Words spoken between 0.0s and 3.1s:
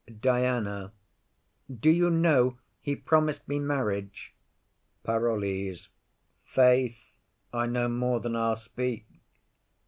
DIANA. Do you know he